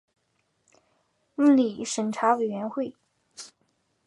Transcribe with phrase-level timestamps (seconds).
[1.35, 2.95] 伦理审查委员会